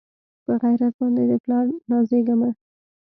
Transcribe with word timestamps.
پۀ 0.45 0.53
غېرت 0.61 0.93
باندې 0.99 1.23
د 1.31 1.33
پلار 1.43 1.65
نازېږه 1.89 2.35
مۀ 2.39 2.49